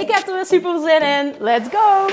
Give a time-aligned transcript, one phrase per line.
[0.00, 1.34] Ik heb er weer super zin in.
[1.38, 2.08] Let's go!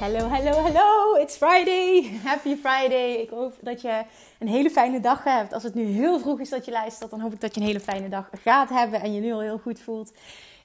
[0.00, 1.14] Hallo, hallo, hallo.
[1.20, 2.20] It's Friday.
[2.24, 3.12] Happy Friday.
[3.12, 4.02] Ik hoop dat je
[4.38, 5.52] een hele fijne dag hebt.
[5.52, 7.66] Als het nu heel vroeg is dat je luistert, dan hoop ik dat je een
[7.66, 10.12] hele fijne dag gaat hebben en je nu al heel goed voelt.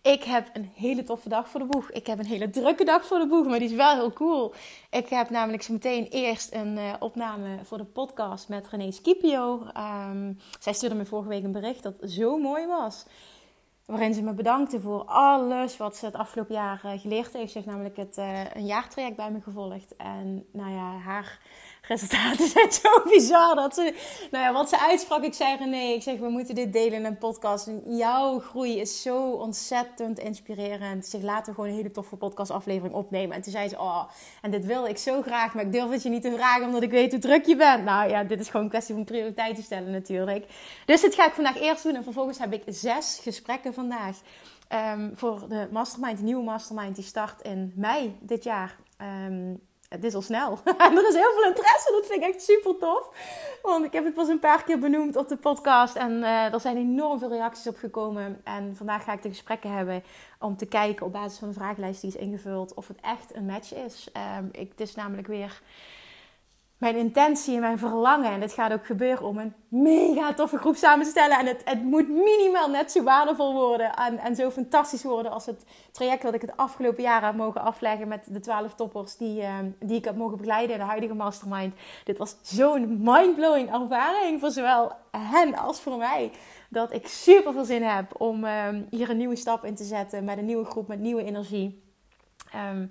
[0.02, 1.92] Ik heb een hele toffe dag voor de boeg.
[1.92, 4.54] Ik heb een hele drukke dag voor de boeg, maar die is wel heel cool.
[4.90, 9.68] Ik heb namelijk zo meteen eerst een uh, opname voor de podcast met René Scipio.
[10.10, 13.06] Um, zij stuurde me vorige week een bericht dat zo mooi was.
[13.86, 17.52] Waarin ze me bedankte voor alles wat ze het afgelopen jaar uh, geleerd heeft.
[17.52, 19.96] Ze heeft namelijk het, uh, een jaartraject bij me gevolgd.
[19.96, 21.40] En nou ja, haar
[21.82, 23.56] resultaten zijn zo bizar.
[23.56, 23.94] Dat ze,
[24.32, 27.06] nou ja, wat ze uitsprak, ik zei nee, ik zeg we moeten dit delen in
[27.06, 27.68] een podcast.
[27.68, 31.06] En jouw groei is zo ontzettend inspirerend.
[31.06, 33.36] Zeg laten we gewoon een hele toffe podcastaflevering opnemen.
[33.36, 34.04] En toen zei ze, oh,
[34.42, 36.84] en dit wil ik zo graag, maar ik durf het je niet te vragen omdat
[36.84, 37.84] ik weet hoe druk je bent.
[37.84, 40.46] Nou ja, dit is gewoon een kwestie van prioriteiten stellen natuurlijk.
[40.86, 44.18] Dus dit ga ik vandaag eerst doen en vervolgens heb ik zes gesprekken vandaag.
[44.96, 48.76] Um, voor de mastermind, de nieuwe mastermind, die start in mei dit jaar.
[49.28, 50.60] Um, het is al snel.
[50.78, 51.92] Er is heel veel interesse.
[51.92, 53.10] Dat vind ik echt super tof.
[53.62, 55.96] Want ik heb het pas een paar keer benoemd op de podcast.
[55.96, 58.42] En uh, er zijn enorm veel reacties op gekomen.
[58.44, 60.04] En vandaag ga ik de gesprekken hebben
[60.40, 62.74] om te kijken op basis van de vragenlijst die is ingevuld.
[62.74, 64.08] Of het echt een match is.
[64.38, 65.62] Um, ik, het is namelijk weer
[66.80, 70.76] mijn intentie en mijn verlangen, en dit gaat ook gebeuren, om een mega toffe groep
[70.76, 71.40] samen te stellen.
[71.40, 75.46] En het, het moet minimaal net zo waardevol worden en, en zo fantastisch worden als
[75.46, 79.42] het traject dat ik het afgelopen jaar heb mogen afleggen met de 12 toppers die,
[79.42, 81.76] uh, die ik heb mogen begeleiden in de huidige mastermind.
[82.04, 86.32] Dit was zo'n mindblowing ervaring voor zowel hen als voor mij.
[86.70, 90.24] Dat ik super veel zin heb om uh, hier een nieuwe stap in te zetten
[90.24, 91.84] met een nieuwe groep, met nieuwe energie.
[92.72, 92.90] Um,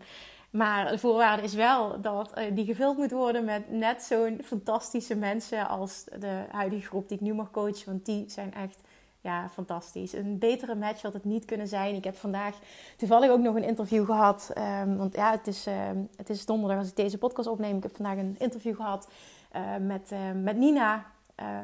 [0.51, 5.15] maar de voorwaarde is wel dat uh, die gevuld moet worden met net zo'n fantastische
[5.15, 7.87] mensen als de huidige groep die ik nu mag coachen.
[7.87, 8.81] Want die zijn echt
[9.21, 10.13] ja, fantastisch.
[10.13, 11.95] Een betere match had het niet kunnen zijn.
[11.95, 12.59] Ik heb vandaag
[12.97, 14.53] toevallig ook nog een interview gehad.
[14.83, 15.75] Um, want ja, het is, uh,
[16.17, 17.77] het is donderdag als ik deze podcast opneem.
[17.77, 19.09] Ik heb vandaag een interview gehad
[19.57, 21.05] uh, met, met Nina.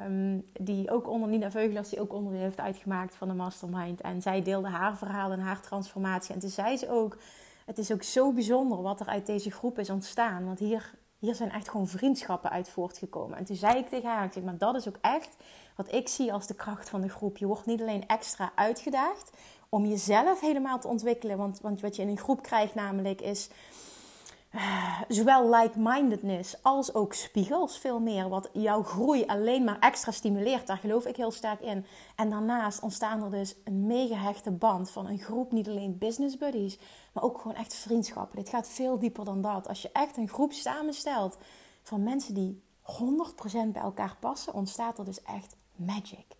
[0.07, 4.01] Um, die ook onder Nina Veugelers, die ook onderdeel heeft uitgemaakt van de Mastermind.
[4.01, 6.35] En zij deelde haar verhaal en haar transformatie.
[6.35, 7.17] En toen zei ze ook
[7.65, 10.45] het is ook zo bijzonder wat er uit deze groep is ontstaan.
[10.45, 13.39] Want hier, hier zijn echt gewoon vriendschappen uit voortgekomen.
[13.39, 15.37] En toen zei ik tegen haar, ik zeg, maar dat is ook echt
[15.77, 17.37] wat ik zie als de kracht van de groep.
[17.37, 19.31] Je wordt niet alleen extra uitgedaagd
[19.69, 21.37] om jezelf helemaal te ontwikkelen.
[21.37, 23.49] Want, want wat je in een groep krijgt namelijk is
[25.09, 28.29] zowel like-mindedness als ook spiegels veel meer.
[28.29, 30.67] Wat jouw groei alleen maar extra stimuleert.
[30.67, 31.87] Daar geloof ik heel sterk in.
[32.17, 35.53] En daarnaast ontstaan er dus een mega hechte band van een groep.
[35.53, 36.79] Niet alleen business buddies,
[37.13, 38.37] maar ook gewoon echt vriendschappen.
[38.37, 39.69] Dit gaat veel dieper dan dat.
[39.69, 41.39] Als je echt een groep samenstelt
[41.83, 46.34] van mensen die 100% bij elkaar passen, ontstaat er dus echt magic.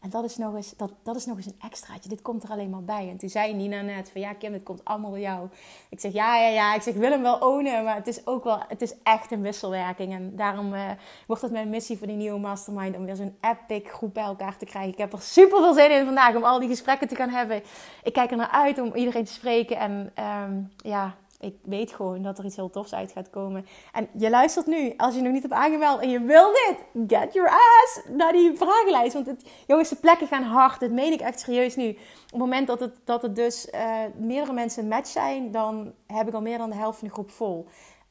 [0.00, 2.08] En dat is, nog eens, dat, dat is nog eens een extraatje.
[2.08, 3.08] Dit komt er alleen maar bij.
[3.08, 5.48] En toen zei Nina net van ja Kim, dit komt allemaal door jou.
[5.88, 6.74] Ik zeg ja, ja, ja.
[6.74, 7.84] Ik zeg wil hem wel ownen.
[7.84, 10.12] Maar het is ook wel, het is echt een wisselwerking.
[10.12, 10.90] En daarom uh,
[11.26, 12.96] wordt het mijn missie voor die nieuwe mastermind.
[12.96, 14.92] Om weer zo'n epic groep bij elkaar te krijgen.
[14.92, 17.62] Ik heb er super veel zin in vandaag om al die gesprekken te gaan hebben.
[18.02, 19.76] Ik kijk er naar uit om iedereen te spreken.
[19.76, 20.12] En
[20.44, 23.66] um, ja, ik weet gewoon dat er iets heel tofs uit gaat komen.
[23.92, 27.32] En je luistert nu, als je nog niet hebt aangemeld en je wil dit, get
[27.32, 29.14] your ass naar die vragenlijst.
[29.14, 29.34] Want
[29.66, 30.80] jongens, de plekken gaan hard.
[30.80, 31.88] Dat meen ik echt serieus nu.
[31.88, 31.96] Op
[32.30, 36.34] het moment dat het, dat het dus uh, meerdere mensen match zijn, dan heb ik
[36.34, 37.66] al meer dan de helft van de groep vol.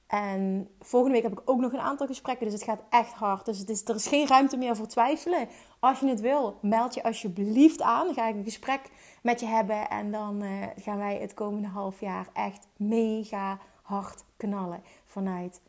[0.07, 3.45] En volgende week heb ik ook nog een aantal gesprekken, dus het gaat echt hard.
[3.45, 5.47] Dus het is, er is geen ruimte meer voor twijfelen.
[5.79, 8.05] Als je het wil, meld je alsjeblieft aan.
[8.05, 8.91] Dan ga ik een gesprek
[9.21, 9.89] met je hebben.
[9.89, 14.83] En dan uh, gaan wij het komende half jaar echt mega hard knallen.
[15.05, 15.61] Vanuit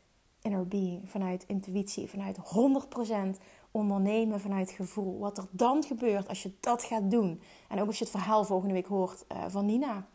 [0.42, 2.36] inner being, vanuit intuïtie, vanuit
[3.38, 3.40] 100%
[3.70, 5.18] ondernemen, vanuit gevoel.
[5.18, 7.42] Wat er dan gebeurt als je dat gaat doen.
[7.68, 10.06] En ook als je het verhaal volgende week hoort uh, van Nina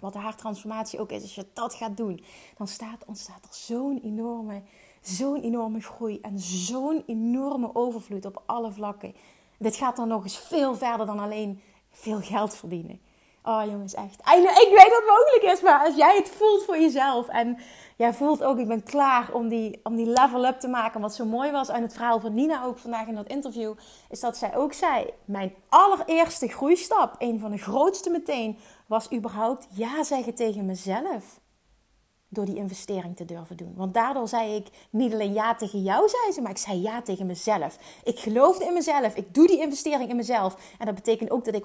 [0.00, 2.20] wat haar transformatie ook is, als je dat gaat doen,
[2.56, 4.62] dan staat, ontstaat er zo'n enorme,
[5.00, 9.14] zo'n enorme groei en zo'n enorme overvloed op alle vlakken.
[9.58, 13.00] Dit gaat dan nog eens veel verder dan alleen veel geld verdienen.
[13.42, 14.20] Oh jongens, echt.
[14.20, 17.58] Ik weet dat het mogelijk is, maar als jij het voelt voor jezelf en
[17.96, 21.00] jij voelt ook, ik ben klaar om die, om die level up te maken.
[21.00, 23.74] Wat zo mooi was aan het verhaal van Nina ook vandaag in dat interview,
[24.10, 29.66] is dat zij ook zei, mijn allereerste groeistap, een van de grootste meteen, was überhaupt
[29.70, 31.40] ja zeggen tegen mezelf
[32.36, 33.72] door die investering te durven doen.
[33.76, 37.02] Want daardoor zei ik niet alleen ja tegen jou, zei ze, maar ik zei ja
[37.02, 37.78] tegen mezelf.
[38.04, 39.14] Ik geloofde in mezelf.
[39.14, 40.74] Ik doe die investering in mezelf.
[40.78, 41.64] En dat betekent ook dat ik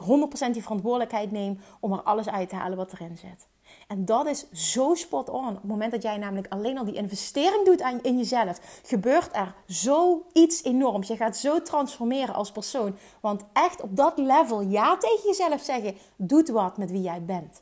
[0.50, 3.47] 100% die verantwoordelijkheid neem om er alles uit te halen wat erin zit.
[3.88, 5.47] En dat is zo spot on.
[5.47, 9.56] Op het moment dat jij namelijk alleen al die investering doet in jezelf, gebeurt er
[9.65, 11.07] zoiets enorms.
[11.07, 12.95] Je gaat zo transformeren als persoon.
[13.21, 17.62] Want echt op dat level ja tegen jezelf zeggen, doet wat met wie jij bent.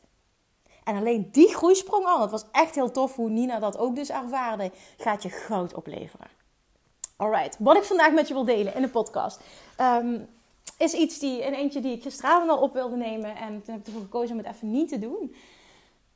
[0.90, 4.10] En alleen die groeisprong al, het was echt heel tof hoe Nina dat ook dus
[4.10, 6.28] ervaarde, gaat je goud opleveren.
[7.16, 9.42] Alright, wat ik vandaag met je wil delen in de podcast.
[9.82, 10.28] Um,
[10.78, 13.36] is iets die, in eentje die ik gisteravond al op wilde nemen.
[13.36, 15.36] En toen heb ik ervoor gekozen om het even niet te doen.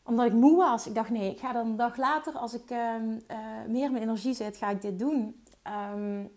[0.03, 0.87] Omdat ik moe was.
[0.87, 3.37] Ik dacht, nee, ik ga dan een dag later, als ik uh, uh,
[3.67, 5.43] meer mijn energie zit, ga ik dit doen.
[5.93, 6.31] Um,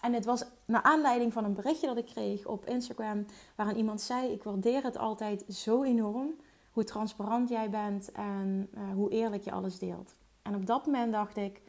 [0.00, 3.26] en het was naar aanleiding van een berichtje dat ik kreeg op Instagram.
[3.56, 6.34] Waarin iemand zei, ik waardeer het altijd zo enorm
[6.74, 10.14] hoe transparant jij bent en uh, hoe eerlijk je alles deelt.
[10.42, 11.62] En op dat moment dacht ik: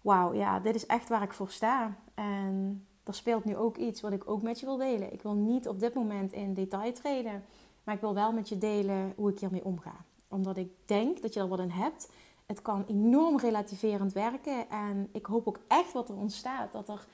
[0.00, 1.96] Wauw, ja, dit is echt waar ik voor sta.
[2.14, 5.12] En er speelt nu ook iets wat ik ook met je wil delen.
[5.12, 7.44] Ik wil niet op dit moment in detail treden,
[7.84, 9.94] maar ik wil wel met je delen hoe ik hiermee omga.
[10.28, 12.10] Omdat ik denk dat je er wat in hebt.
[12.46, 14.70] Het kan enorm relativerend werken.
[14.70, 16.72] En ik hoop ook echt wat er ontstaat.
[16.72, 17.06] Dat er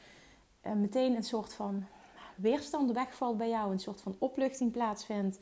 [0.67, 1.85] uh, meteen een soort van
[2.37, 3.73] weerstand wegvalt bij jou.
[3.73, 5.39] Een soort van opluchting plaatsvindt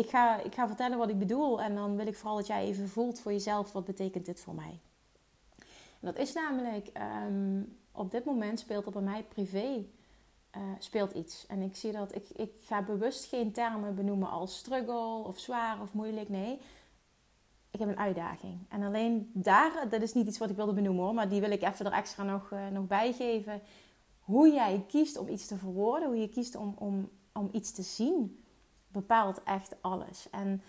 [0.00, 1.62] ik ga, ik ga vertellen wat ik bedoel.
[1.62, 3.72] En dan wil ik vooral dat jij even voelt voor jezelf.
[3.72, 4.78] Wat betekent dit voor mij?
[6.00, 6.90] En dat is namelijk...
[7.26, 9.84] Um, op dit moment speelt er bij mij privé...
[10.56, 11.46] Uh, speelt iets.
[11.46, 12.14] En ik zie dat...
[12.14, 16.28] Ik, ik ga bewust geen termen benoemen als struggle of zwaar of moeilijk.
[16.28, 16.60] Nee.
[17.70, 18.58] Ik heb een uitdaging.
[18.68, 19.86] En alleen daar...
[19.88, 21.14] Dat is niet iets wat ik wilde benoemen hoor.
[21.14, 23.60] Maar die wil ik even er extra nog, uh, nog bijgeven.
[24.20, 26.08] Hoe jij kiest om iets te verwoorden.
[26.08, 28.39] Hoe je kiest om, om, om iets te zien
[28.92, 30.28] bepaalt echt alles.
[30.30, 30.62] En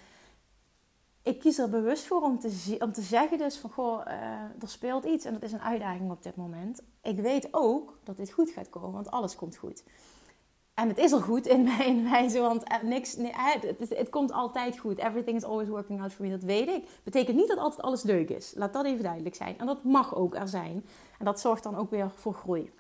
[1.24, 3.70] ik kies er bewust voor om te, om te zeggen dus van...
[3.70, 4.14] Goh, uh,
[4.62, 6.82] er speelt iets en dat is een uitdaging op dit moment.
[7.02, 9.84] Ik weet ook dat dit goed gaat komen, want alles komt goed.
[10.74, 13.80] En het is al goed in mij, in mij zo, want eh, niks, nee, het,
[13.80, 14.98] het, het, komt altijd goed.
[14.98, 16.88] Everything is always working out for me, dat weet ik.
[17.04, 18.54] Betekent niet dat altijd alles leuk is.
[18.56, 19.58] Laat dat even duidelijk zijn.
[19.58, 20.86] En dat mag ook er zijn.
[21.20, 22.72] En dat zorgt dan ook weer voor groei.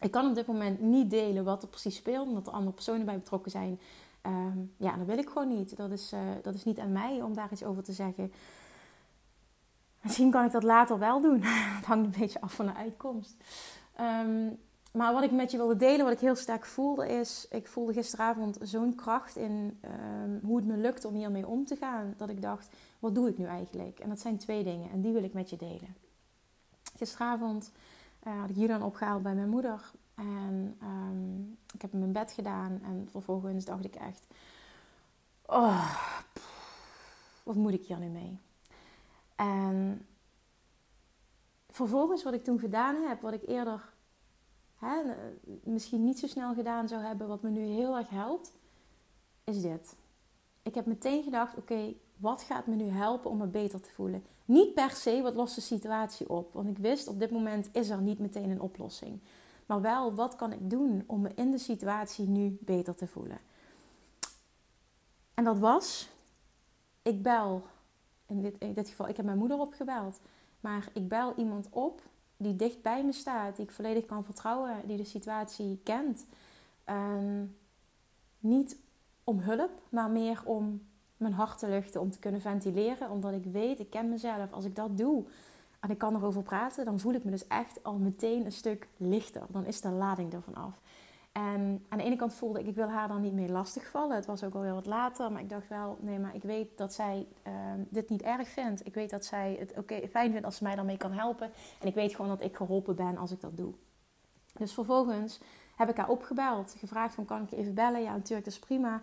[0.00, 3.06] Ik kan op dit moment niet delen wat er precies speelt, omdat er andere personen
[3.06, 3.80] bij betrokken zijn.
[4.26, 5.76] Um, ja, dat wil ik gewoon niet.
[5.76, 8.32] Dat is, uh, dat is niet aan mij om daar iets over te zeggen.
[10.00, 11.42] Misschien kan ik dat later wel doen.
[11.78, 13.36] Het hangt een beetje af van de uitkomst.
[14.00, 14.58] Um,
[14.92, 17.46] maar wat ik met je wilde delen, wat ik heel sterk voelde, is...
[17.50, 21.76] Ik voelde gisteravond zo'n kracht in um, hoe het me lukt om hiermee om te
[21.76, 22.14] gaan.
[22.16, 23.98] Dat ik dacht, wat doe ik nu eigenlijk?
[23.98, 24.90] En dat zijn twee dingen.
[24.90, 25.96] En die wil ik met je delen.
[26.96, 27.72] Gisteravond
[28.26, 29.90] uh, had ik Julian opgehaald bij mijn moeder.
[30.22, 32.80] En um, ik heb hem in bed gedaan.
[32.82, 34.26] En vervolgens dacht ik echt...
[35.46, 35.96] Oh,
[37.42, 38.38] wat moet ik hier nu mee?
[39.36, 40.06] En
[41.70, 43.92] vervolgens wat ik toen gedaan heb, wat ik eerder
[44.76, 45.02] hè,
[45.62, 48.52] misschien niet zo snel gedaan zou hebben, wat me nu heel erg helpt,
[49.44, 49.96] is dit.
[50.62, 54.24] Ik heb meteen gedacht, oké, wat gaat me nu helpen om me beter te voelen?
[54.44, 57.88] Niet per se wat lost de situatie op, want ik wist op dit moment is
[57.88, 59.20] er niet meteen een oplossing.
[59.72, 63.38] Maar wel, wat kan ik doen om me in de situatie nu beter te voelen?
[65.34, 66.08] En dat was,
[67.02, 67.62] ik bel,
[68.26, 70.20] in dit, in dit geval, ik heb mijn moeder opgebeld.
[70.60, 72.02] Maar ik bel iemand op
[72.36, 76.26] die dicht bij me staat, die ik volledig kan vertrouwen, die de situatie kent.
[76.86, 77.56] Um,
[78.38, 78.76] niet
[79.24, 80.86] om hulp, maar meer om
[81.16, 83.10] mijn hart te luchten, om te kunnen ventileren.
[83.10, 84.52] Omdat ik weet, ik ken mezelf.
[84.52, 85.24] Als ik dat doe,
[85.82, 88.88] en ik kan erover praten, dan voel ik me dus echt al meteen een stuk
[88.96, 89.42] lichter.
[89.48, 90.80] Dan is de lading ervan af.
[91.32, 94.16] En aan de ene kant voelde ik, ik wil haar dan niet meer lastigvallen.
[94.16, 96.92] Het was ook alweer wat later, maar ik dacht wel, nee, maar ik weet dat
[96.92, 97.52] zij uh,
[97.88, 98.86] dit niet erg vindt.
[98.86, 101.50] Ik weet dat zij het oké fijn vindt als ze mij daarmee kan helpen.
[101.80, 103.72] En ik weet gewoon dat ik geholpen ben als ik dat doe.
[104.52, 105.40] Dus vervolgens
[105.76, 108.02] heb ik haar opgebeld, gevraagd van, kan ik je even bellen?
[108.02, 109.02] Ja, natuurlijk, dat is prima.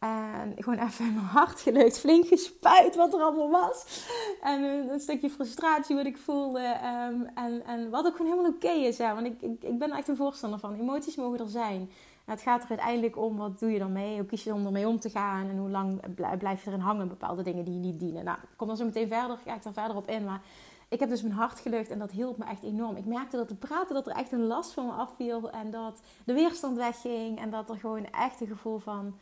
[0.00, 4.06] En gewoon even in mijn hart gelukt, flink gespuit wat er allemaal was.
[4.42, 6.60] En een, stukje frustratie wat ik voelde.
[6.60, 8.96] Um, en, en wat ook gewoon helemaal oké is.
[8.96, 9.14] Ja.
[9.14, 10.74] Want ik, ik, ben echt een voorstander van.
[10.74, 11.90] Emoties mogen er zijn.
[12.24, 14.16] het gaat er uiteindelijk om, wat doe je ermee?
[14.16, 15.48] Hoe kies je om ermee om te gaan?
[15.48, 16.00] En hoe lang
[16.38, 17.08] blijf je erin hangen?
[17.08, 18.24] Bepaalde dingen die je niet dienen.
[18.24, 20.24] Nou, ik kom dan zo meteen verder, ga ik daar verder op in.
[20.24, 20.40] Maar
[20.88, 22.96] ik heb dus mijn hart gelucht en dat hielp me echt enorm.
[22.96, 26.00] Ik merkte dat te praten dat er echt een last van me afviel en dat
[26.24, 29.14] de weerstand wegging en dat er gewoon echt een gevoel van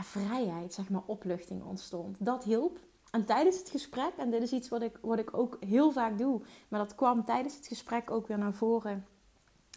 [0.00, 2.16] vrijheid, zeg maar, opluchting ontstond.
[2.24, 2.78] Dat hielp.
[3.10, 6.18] En tijdens het gesprek, en dit is iets wat ik, wat ik ook heel vaak
[6.18, 9.06] doe, maar dat kwam tijdens het gesprek ook weer naar voren,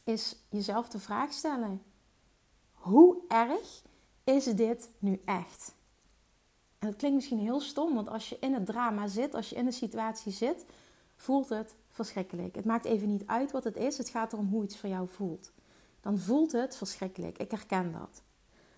[0.04, 1.82] is jezelf de vraag stellen:
[2.72, 3.82] hoe erg
[4.24, 5.76] is dit nu echt?
[6.80, 9.56] En dat klinkt misschien heel stom, want als je in het drama zit, als je
[9.56, 10.66] in de situatie zit,
[11.16, 12.56] voelt het verschrikkelijk.
[12.56, 15.08] Het maakt even niet uit wat het is, het gaat erom hoe iets voor jou
[15.08, 15.52] voelt.
[16.02, 17.38] Dan voelt het verschrikkelijk.
[17.38, 18.22] Ik herken dat.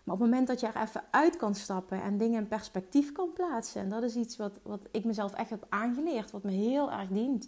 [0.07, 3.11] Maar op het moment dat je er even uit kan stappen en dingen in perspectief
[3.11, 6.51] kan plaatsen, en dat is iets wat, wat ik mezelf echt heb aangeleerd, wat me
[6.51, 7.47] heel erg dient,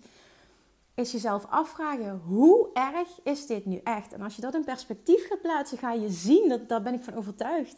[0.94, 4.14] is jezelf afvragen: hoe erg is dit nu echt?
[4.14, 7.04] En als je dat in perspectief gaat plaatsen, ga je zien, dat, daar ben ik
[7.04, 7.78] van overtuigd,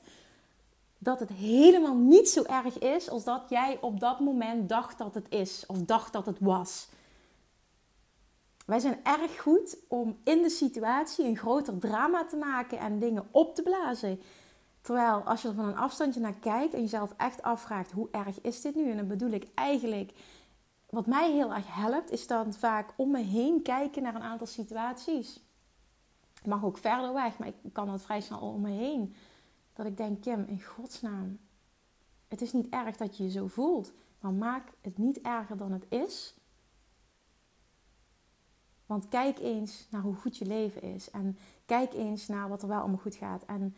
[0.97, 5.13] dat het helemaal niet zo erg is als dat jij op dat moment dacht dat
[5.13, 6.89] het is of dacht dat het was.
[8.65, 13.27] Wij zijn erg goed om in de situatie een groter drama te maken en dingen
[13.31, 14.21] op te blazen.
[14.81, 18.41] Terwijl als je er van een afstandje naar kijkt en jezelf echt afvraagt hoe erg
[18.41, 18.89] is dit nu?
[18.89, 20.13] En dan bedoel ik eigenlijk,
[20.89, 24.47] wat mij heel erg helpt, is dan vaak om me heen kijken naar een aantal
[24.47, 25.39] situaties.
[26.41, 29.15] Ik mag ook verder weg, maar ik kan dat vrij snel om me heen.
[29.73, 31.39] Dat ik denk, Kim, in godsnaam,
[32.27, 35.71] het is niet erg dat je je zo voelt, maar maak het niet erger dan
[35.71, 36.35] het is.
[38.85, 41.11] Want kijk eens naar hoe goed je leven is.
[41.11, 43.45] En kijk eens naar wat er wel allemaal goed gaat.
[43.45, 43.75] En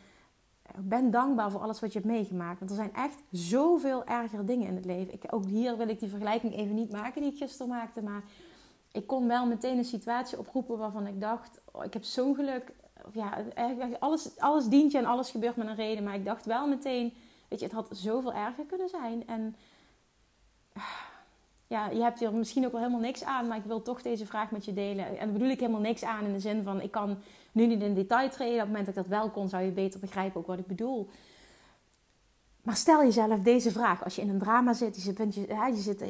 [0.80, 2.60] ben dankbaar voor alles wat je hebt meegemaakt.
[2.60, 5.14] Want er zijn echt zoveel ergere dingen in het leven.
[5.14, 8.04] Ik, ook hier wil ik die vergelijking even niet maken die ik gisteren maakte.
[8.04, 8.24] Maar
[8.92, 11.60] ik kon wel meteen een situatie oproepen waarvan ik dacht...
[11.72, 12.74] Oh, ik heb zo'n geluk.
[13.12, 13.44] Ja,
[14.00, 16.04] alles, alles dient je en alles gebeurt met een reden.
[16.04, 17.14] Maar ik dacht wel meteen...
[17.48, 19.28] Weet je, het had zoveel erger kunnen zijn.
[19.28, 19.56] En
[21.68, 24.26] ja, je hebt hier misschien ook wel helemaal niks aan, maar ik wil toch deze
[24.26, 25.18] vraag met je delen.
[25.18, 27.18] En bedoel ik helemaal niks aan in de zin van, ik kan
[27.54, 28.54] nu niet in detail treden.
[28.54, 30.68] Op het moment dat ik dat wel kon, zou je beter begrijpen ook wat ik
[30.68, 31.10] bedoel.
[32.64, 34.04] Maar stel jezelf deze vraag.
[34.04, 35.42] Als je in een drama zit, je, bent, je,
[35.76, 36.02] je zit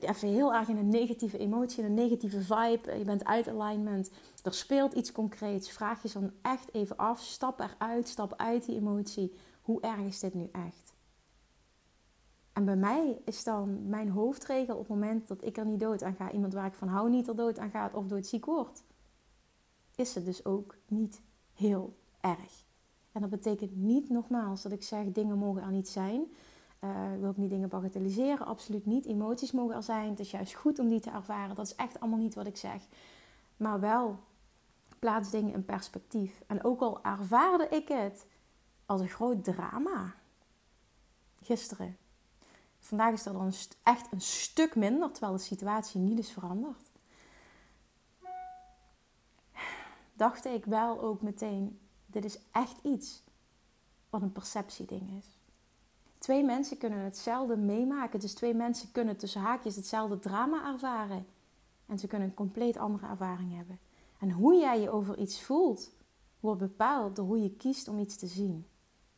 [0.00, 2.98] even heel erg in een negatieve emotie, een negatieve vibe.
[2.98, 4.10] Je bent uit alignment.
[4.42, 5.70] Er speelt iets concreets.
[5.70, 7.20] Vraag je dan echt even af.
[7.20, 9.34] Stap eruit, stap uit die emotie.
[9.60, 10.90] Hoe erg is dit nu echt?
[12.52, 16.02] En bij mij is dan mijn hoofdregel op het moment dat ik er niet dood
[16.02, 18.44] aan ga, iemand waar ik van hou niet er dood aan gaat of dood ziek
[18.44, 18.82] wordt,
[20.00, 21.20] is het dus ook niet
[21.54, 22.64] heel erg.
[23.12, 26.22] En dat betekent niet nogmaals dat ik zeg dingen mogen er niet zijn.
[26.80, 29.06] Uh, ik wil ook niet dingen bagatelliseren, absoluut niet.
[29.06, 30.10] Emoties mogen er zijn.
[30.10, 31.54] Het is juist goed om die te ervaren.
[31.54, 32.86] Dat is echt allemaal niet wat ik zeg.
[33.56, 34.18] Maar wel
[34.98, 36.42] plaats dingen in perspectief.
[36.46, 38.26] En ook al ervaarde ik het
[38.86, 40.14] als een groot drama.
[41.42, 41.96] Gisteren
[42.80, 43.52] Vandaag is er dan
[43.82, 46.89] echt een stuk minder, terwijl de situatie niet is veranderd.
[50.20, 53.22] Dacht ik wel ook meteen, dit is echt iets
[54.10, 55.38] wat een perceptieding is.
[56.18, 61.26] Twee mensen kunnen hetzelfde meemaken, dus twee mensen kunnen tussen haakjes hetzelfde drama ervaren.
[61.86, 63.78] En ze kunnen een compleet andere ervaring hebben.
[64.18, 65.90] En hoe jij je over iets voelt,
[66.40, 68.66] wordt bepaald door hoe je kiest om iets te zien.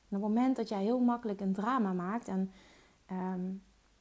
[0.08, 2.52] En op het moment dat jij heel makkelijk een drama maakt en
[3.12, 3.52] Ehm,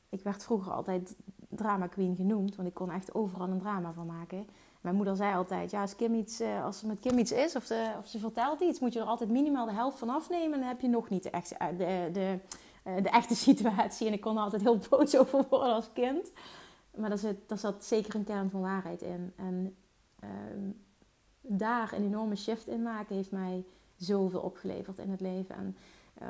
[0.10, 1.16] ik werd vroeger altijd
[1.50, 4.48] drama queen genoemd, want ik kon echt overal een drama van maken.
[4.82, 7.56] Mijn moeder zei altijd, ja, als, Kim iets, eh, als er met Kim iets is
[7.56, 10.54] of, de, of ze vertelt iets, moet je er altijd minimaal de helft van afnemen
[10.54, 12.40] en dan heb je nog niet de echte, eh, de, de,
[12.84, 14.08] eh, de echte situatie.
[14.08, 16.32] En ik kon er altijd heel boos over worden als kind.
[16.96, 19.34] Maar daar zat, zat zeker een kern van waarheid in.
[19.36, 19.76] En
[20.20, 20.70] ehm,
[21.42, 25.56] daar een enorme shift in maken heeft mij zoveel opgeleverd in het leven.
[25.56, 25.78] En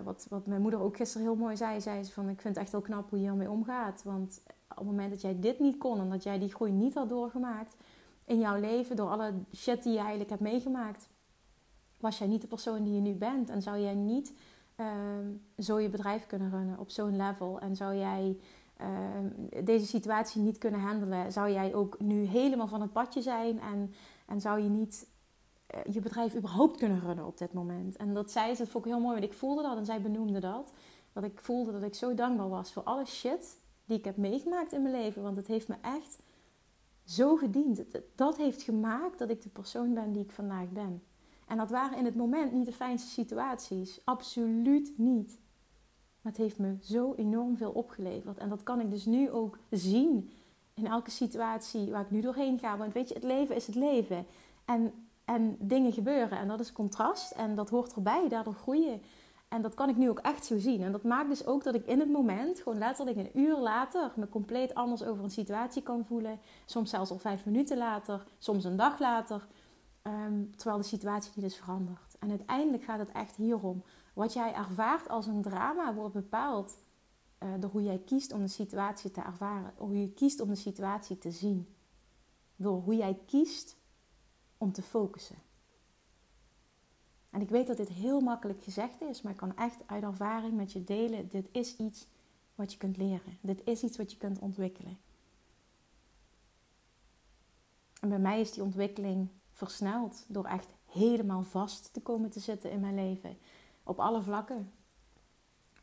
[0.04, 2.64] wat, wat mijn moeder ook gisteren heel mooi zei, zei ze van ik vind het
[2.64, 4.04] echt heel knap hoe je hiermee omgaat.
[4.04, 6.94] Want op het moment dat jij dit niet kon en dat jij die groei niet
[6.94, 7.76] had doorgemaakt
[8.26, 11.08] in jouw leven, door alle shit die je eigenlijk hebt meegemaakt,
[12.00, 13.50] was jij niet de persoon die je nu bent.
[13.50, 14.34] En zou jij niet
[14.76, 17.60] ehm, zo je bedrijf kunnen runnen op zo'n level.
[17.60, 18.38] En zou jij
[18.78, 23.60] ehm, deze situatie niet kunnen handelen, zou jij ook nu helemaal van het padje zijn
[23.60, 23.94] en,
[24.26, 25.08] en zou je niet
[25.68, 27.98] eh, je bedrijf überhaupt kunnen runnen op dit moment.
[27.98, 30.02] En dat zei ze, dat vond ik heel mooi, want ik voelde dat en zij
[30.02, 30.74] benoemde dat.
[31.14, 34.74] Dat ik voelde dat ik zo dankbaar was voor alle shit die ik heb meegemaakt
[34.74, 35.22] in mijn leven.
[35.22, 36.20] Want het heeft me echt
[37.04, 37.84] zo gediend.
[38.16, 41.04] Dat heeft gemaakt dat ik de persoon ben die ik vandaag ben.
[41.48, 44.02] En dat waren in het moment niet de fijnste situaties.
[44.04, 45.40] Absoluut niet.
[46.22, 48.38] Maar het heeft me zo enorm veel opgeleverd.
[48.38, 50.30] En dat kan ik dus nu ook zien
[50.74, 52.78] in elke situatie waar ik nu doorheen ga.
[52.78, 54.26] Want weet je, het leven is het leven.
[54.66, 54.94] En
[55.26, 56.38] en dingen gebeuren.
[56.38, 58.30] En dat is contrast en dat hoort erbij.
[58.30, 59.00] Daardoor groei je.
[59.52, 60.82] En dat kan ik nu ook echt zo zien.
[60.82, 64.12] En dat maakt dus ook dat ik in het moment, gewoon letterlijk een uur later,
[64.16, 66.40] me compleet anders over een situatie kan voelen.
[66.66, 69.48] Soms zelfs al vijf minuten later, soms een dag later.
[70.02, 72.16] Ehm, terwijl de situatie niet is veranderd.
[72.20, 73.84] En uiteindelijk gaat het echt hierom.
[74.14, 76.78] Wat jij ervaart als een drama wordt bepaald
[77.40, 79.74] uh, door hoe jij kiest om de situatie te ervaren.
[79.78, 81.76] Hoe je kiest om de situatie te zien.
[82.56, 83.78] Door hoe jij kiest
[84.58, 85.38] om te focussen.
[87.32, 90.54] En ik weet dat dit heel makkelijk gezegd is, maar ik kan echt uit ervaring
[90.54, 91.30] met je delen.
[91.30, 92.08] Dit is iets
[92.56, 93.38] wat je kunt leren.
[93.42, 94.98] Dit is iets wat je kunt ontwikkelen.
[98.00, 102.72] En bij mij is die ontwikkeling versneld door echt helemaal vast te komen te zitten
[102.72, 103.38] in mijn leven.
[103.84, 104.72] Op alle vlakken.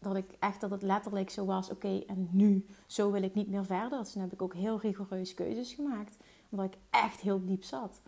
[0.01, 3.49] Dat ik echt dat het letterlijk zo was, oké, en nu, zo wil ik niet
[3.49, 3.99] meer verder.
[3.99, 6.17] Dus toen heb ik ook heel rigoureus keuzes gemaakt.
[6.49, 8.01] Omdat ik echt heel diep zat.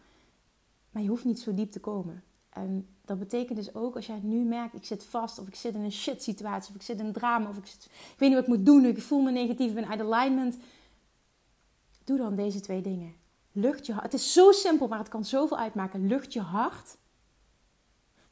[0.90, 2.22] Maar je hoeft niet zo diep te komen.
[2.50, 5.74] En dat betekent dus ook als jij nu merkt, ik zit vast, of ik zit
[5.74, 8.38] in een shit situatie, of ik zit in een drama, of ik, ik weet niet
[8.38, 10.56] wat ik moet doen, ik voel me negatief, ik ben uit alignment.
[12.04, 13.14] Doe dan deze twee dingen.
[13.52, 14.04] Lucht je hart.
[14.04, 16.06] Het is zo simpel, maar het kan zoveel uitmaken.
[16.06, 16.96] Lucht je hart.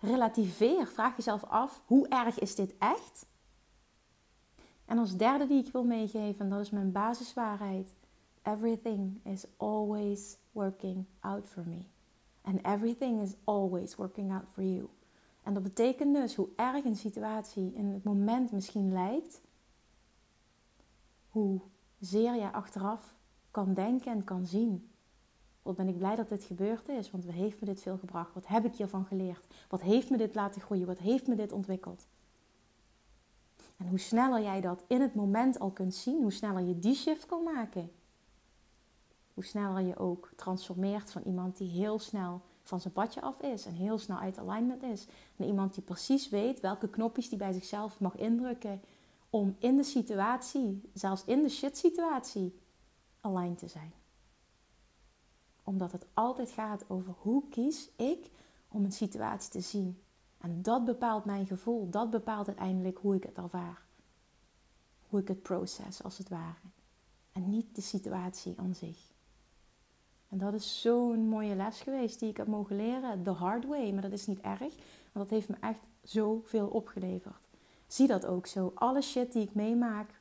[0.00, 0.86] Relativeer.
[0.86, 3.26] Vraag jezelf af, hoe erg is dit echt?
[4.84, 7.92] En als derde die ik wil meegeven, en dat is mijn basiswaarheid.
[8.42, 11.84] Everything is always working out for me.
[12.48, 14.88] And everything is always working out for you.
[15.42, 19.40] En dat betekent dus hoe erg een situatie in het moment misschien lijkt,
[21.28, 21.60] hoe
[22.00, 23.14] zeer je achteraf
[23.50, 24.90] kan denken en kan zien.
[25.62, 28.34] Wat ben ik blij dat dit gebeurd is, want wat heeft me dit veel gebracht?
[28.34, 29.46] Wat heb ik hiervan geleerd?
[29.68, 30.86] Wat heeft me dit laten groeien?
[30.86, 32.06] Wat heeft me dit ontwikkeld?
[33.76, 36.94] En hoe sneller jij dat in het moment al kunt zien, hoe sneller je die
[36.94, 37.90] shift kan maken,
[39.38, 43.66] hoe sneller je ook transformeert van iemand die heel snel van zijn badje af is
[43.66, 45.06] en heel snel uit alignment is.
[45.36, 48.80] Naar iemand die precies weet welke knopjes die bij zichzelf mag indrukken
[49.30, 52.58] om in de situatie, zelfs in de shit situatie,
[53.20, 53.92] aligned te zijn.
[55.62, 58.30] Omdat het altijd gaat over hoe kies ik
[58.68, 60.02] om een situatie te zien.
[60.38, 63.82] En dat bepaalt mijn gevoel, dat bepaalt uiteindelijk hoe ik het ervaar.
[65.08, 66.68] Hoe ik het proces als het ware.
[67.32, 69.16] En niet de situatie aan zich.
[70.28, 73.22] En dat is zo'n mooie les geweest die ik heb mogen leren.
[73.22, 73.92] The hard way.
[73.92, 74.58] Maar dat is niet erg.
[75.12, 77.48] Want dat heeft me echt zoveel opgeleverd.
[77.86, 78.72] Zie dat ook zo.
[78.74, 80.20] Alle shit die ik meemaak,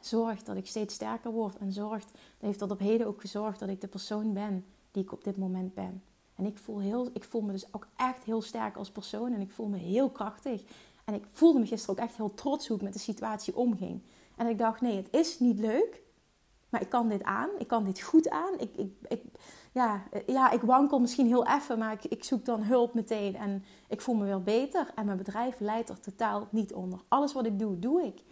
[0.00, 1.56] zorgt dat ik steeds sterker word.
[1.56, 5.02] En zorgt, dat heeft dat op heden ook gezorgd dat ik de persoon ben die
[5.02, 6.02] ik op dit moment ben.
[6.34, 9.32] En ik voel, heel, ik voel me dus ook echt heel sterk als persoon.
[9.32, 10.62] En ik voel me heel krachtig.
[11.04, 14.02] En ik voelde me gisteren ook echt heel trots hoe ik met de situatie omging.
[14.36, 16.02] En ik dacht, nee, het is niet leuk.
[16.68, 18.58] Maar ik kan dit aan, ik kan dit goed aan.
[18.58, 18.76] Ik,
[19.08, 19.22] ik,
[19.72, 23.64] ja, ja, ik wankel misschien heel even, maar ik, ik zoek dan hulp meteen en
[23.88, 24.90] ik voel me weer beter.
[24.94, 27.00] En mijn bedrijf leidt er totaal niet onder.
[27.08, 28.22] Alles wat ik doe, doe ik.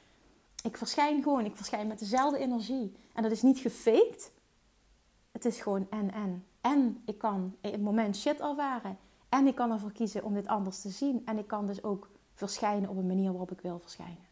[0.62, 2.96] Ik verschijn gewoon, ik verschijn met dezelfde energie.
[3.12, 4.33] En dat is niet gefaked.
[5.33, 6.44] Het is gewoon en en.
[6.61, 8.99] En ik kan in het moment shit ervaren.
[9.29, 11.22] En ik kan ervoor kiezen om dit anders te zien.
[11.25, 14.27] En ik kan dus ook verschijnen op een manier waarop ik wil verschijnen.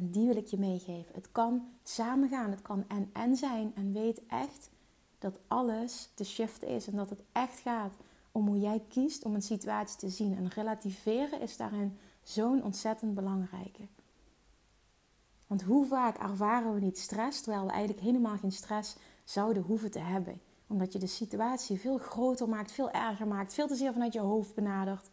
[0.00, 1.14] En die wil ik je meegeven.
[1.14, 3.72] Het kan samengaan, het kan en-en zijn.
[3.74, 4.70] En weet echt
[5.18, 7.94] dat alles de shift is en dat het echt gaat
[8.32, 10.36] om hoe jij kiest om een situatie te zien.
[10.36, 13.88] En relativeren is daarin zo'n ontzettend belangrijke.
[15.46, 19.90] Want hoe vaak ervaren we niet stress, terwijl we eigenlijk helemaal geen stress zouden hoeven
[19.90, 20.40] te hebben.
[20.66, 24.20] Omdat je de situatie veel groter maakt, veel erger maakt, veel te zeer vanuit je
[24.20, 25.10] hoofd benadert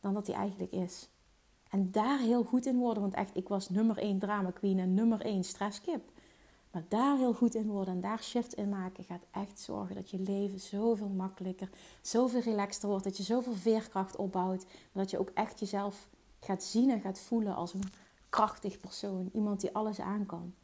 [0.00, 1.08] dan dat die eigenlijk is.
[1.68, 3.02] En daar heel goed in worden.
[3.02, 6.10] Want echt, ik was nummer één drama queen en nummer één stresskip.
[6.70, 10.10] Maar daar heel goed in worden en daar shift in maken gaat echt zorgen dat
[10.10, 11.70] je leven zoveel makkelijker,
[12.02, 13.04] zoveel relaxter wordt.
[13.04, 14.66] Dat je zoveel veerkracht opbouwt.
[14.92, 16.08] Dat je ook echt jezelf
[16.40, 17.90] gaat zien en gaat voelen als een
[18.28, 19.30] krachtig persoon.
[19.32, 20.54] Iemand die alles aan kan.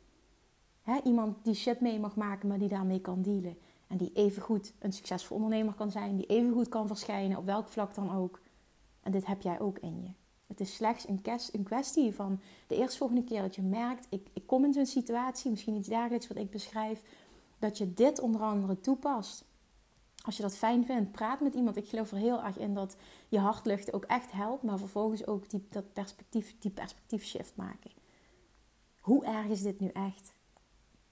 [1.05, 3.59] iemand die shit mee mag maken, maar die daarmee kan dealen.
[3.87, 6.17] En die even goed een succesvol ondernemer kan zijn.
[6.17, 8.41] Die even goed kan verschijnen, op welk vlak dan ook.
[9.03, 10.24] En dit heb jij ook in je.
[10.47, 14.65] Het is slechts een, kwestie van de eerstvolgende keer dat je merkt, ik, ik kom
[14.65, 17.03] in zo'n situatie, misschien iets dergelijks wat ik beschrijf,
[17.59, 19.45] dat je dit onder andere toepast.
[20.25, 21.77] Als je dat fijn vindt, praat met iemand.
[21.77, 22.97] Ik geloof er heel erg in dat
[23.29, 27.91] je hartlucht ook echt helpt, maar vervolgens ook die, dat perspectief, die perspectief shift maken.
[29.01, 30.33] Hoe erg is dit nu echt?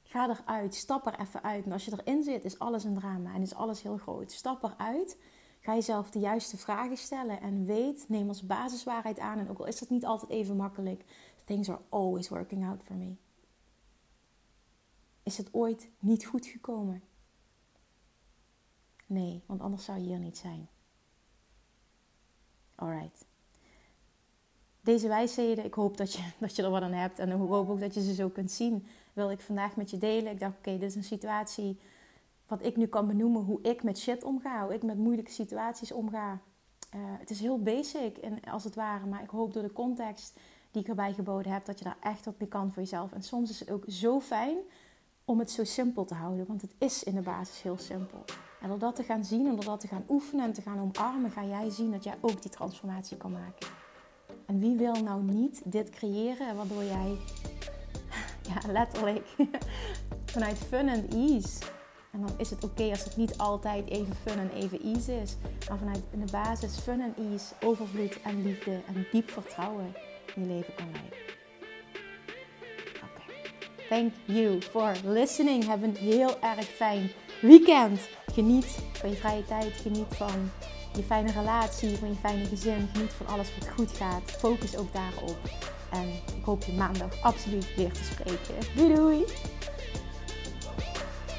[0.02, 1.64] Ga eruit, stap er even uit.
[1.64, 4.32] En als je erin zit, is alles een drama en is alles heel groot.
[4.32, 5.16] Stap eruit
[5.62, 9.38] Ga jezelf de juiste vragen stellen en weet, neem als basiswaarheid aan.
[9.38, 11.04] En ook al is dat niet altijd even makkelijk,
[11.44, 13.14] things are always working out for me.
[15.22, 17.02] Is het ooit niet goed gekomen?
[19.06, 20.68] Nee, want anders zou je hier niet zijn.
[22.74, 23.24] Alright.
[24.80, 27.18] deze wijsheden, ik hoop dat je, dat je er wat aan hebt.
[27.18, 28.86] En ik hoop ook dat je ze zo kunt zien.
[29.12, 30.32] Wil ik vandaag met je delen.
[30.32, 31.78] Ik dacht, oké, dit is een situatie
[32.52, 33.42] wat ik nu kan benoemen.
[33.42, 34.64] Hoe ik met shit omga.
[34.64, 36.40] Hoe ik met moeilijke situaties omga.
[36.94, 39.06] Uh, het is heel basic, en, als het ware.
[39.06, 40.38] Maar ik hoop door de context
[40.70, 43.12] die ik erbij geboden heb, dat je daar echt op je kan voor jezelf.
[43.12, 44.56] En soms is het ook zo fijn
[45.24, 46.46] om het zo simpel te houden.
[46.46, 48.24] Want het is in de basis heel simpel.
[48.60, 50.80] En door dat te gaan zien en door dat te gaan oefenen en te gaan
[50.80, 53.68] omarmen, ga jij zien dat jij ook die transformatie kan maken.
[54.46, 57.16] En wie wil nou niet dit creëren waardoor jij,
[58.48, 59.36] ja, letterlijk
[60.32, 61.80] vanuit fun en ease.
[62.12, 65.36] En dan is het oké als het niet altijd even fun en even ease is.
[65.68, 69.94] Maar vanuit de basis fun en ease, overvloed en liefde en diep vertrouwen
[70.34, 71.18] in je leven kan leiden.
[73.02, 73.50] Oké.
[73.88, 75.66] Thank you for listening.
[75.66, 78.08] Heb een heel erg fijn weekend.
[78.32, 79.72] Geniet van je vrije tijd.
[79.72, 80.50] Geniet van
[80.96, 82.88] je fijne relatie, van je fijne gezin.
[82.92, 84.30] Geniet van alles wat goed gaat.
[84.30, 85.38] Focus ook daarop.
[85.90, 88.54] En ik hoop je maandag absoluut weer te spreken.
[88.76, 89.24] Doei doei!